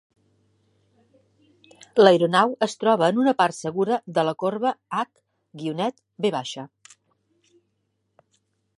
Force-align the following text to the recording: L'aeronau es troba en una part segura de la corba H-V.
L'aeronau 2.03 2.55
es 2.67 2.75
troba 2.85 3.11
en 3.13 3.21
una 3.25 3.35
part 3.43 3.59
segura 3.59 4.01
de 4.17 4.25
la 4.31 4.35
corba 4.45 4.75
H-V. 5.03 6.69